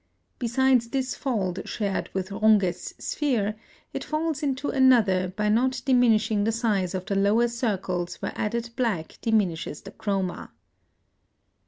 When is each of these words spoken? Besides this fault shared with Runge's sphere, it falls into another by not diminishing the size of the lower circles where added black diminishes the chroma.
Besides 0.39 0.89
this 0.89 1.13
fault 1.13 1.59
shared 1.67 2.09
with 2.11 2.31
Runge's 2.31 2.95
sphere, 2.97 3.55
it 3.93 4.03
falls 4.03 4.41
into 4.41 4.71
another 4.71 5.27
by 5.27 5.47
not 5.47 5.79
diminishing 5.85 6.43
the 6.43 6.51
size 6.51 6.95
of 6.95 7.05
the 7.05 7.13
lower 7.13 7.47
circles 7.47 8.15
where 8.15 8.33
added 8.35 8.71
black 8.75 9.19
diminishes 9.21 9.81
the 9.83 9.91
chroma. 9.91 10.49